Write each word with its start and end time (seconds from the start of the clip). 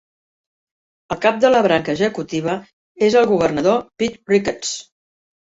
El 1.15 1.19
cap 1.25 1.37
de 1.43 1.51
la 1.51 1.59
branca 1.67 1.93
executiva 1.97 2.57
és 3.09 3.19
el 3.21 3.29
Governador 3.35 3.79
Pete 4.03 4.35
Ricketts. 4.35 4.75